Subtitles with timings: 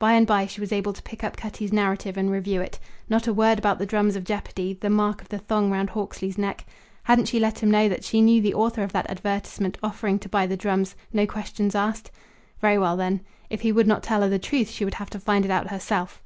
[0.00, 2.80] By and by she was able to pick up Cutty's narrative and review it.
[3.08, 6.36] Not a word about the drums of jeopardy, the mark of the thong round Hawksley's
[6.36, 6.66] neck.
[7.04, 10.28] Hadn't she let him know that she knew the author of that advertisement offering to
[10.28, 12.10] buy the drums, no questions asked?
[12.60, 15.20] Very well, then; if he would not tell her the truth she would have to
[15.20, 16.20] find it out herself.